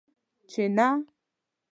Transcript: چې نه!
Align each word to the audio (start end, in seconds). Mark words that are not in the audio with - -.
چې 0.51 0.63
نه! 0.77 0.87